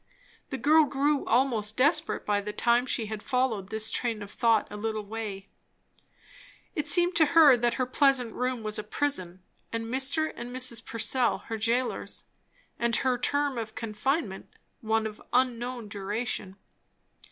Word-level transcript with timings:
The 0.49 0.57
girl 0.57 0.85
grew 0.85 1.23
almost 1.27 1.77
desperate 1.77 2.25
by 2.25 2.41
the 2.41 2.51
time 2.51 2.87
she 2.87 3.05
had 3.05 3.21
followed 3.21 3.69
this 3.69 3.91
train 3.91 4.23
of 4.23 4.31
thought 4.31 4.67
a 4.71 4.75
little 4.75 5.05
way. 5.05 5.47
It 6.73 6.87
seemed 6.87 7.15
to 7.17 7.27
her 7.37 7.55
that 7.57 7.75
her 7.75 7.85
pleasant 7.85 8.33
room 8.33 8.63
was 8.63 8.79
a 8.79 8.83
prison 8.83 9.43
and 9.71 9.85
Mr. 9.85 10.33
and 10.35 10.49
Mrs. 10.49 10.83
Purcell 10.83 11.37
her 11.49 11.57
jailers; 11.59 12.23
and 12.79 12.95
her 12.95 13.15
term 13.19 13.59
of 13.59 13.75
confinement 13.75 14.47
one 14.79 15.05
of 15.05 15.21
unknown 15.33 15.87
duration. 15.87 16.55